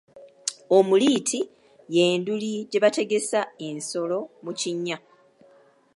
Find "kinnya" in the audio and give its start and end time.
4.59-4.97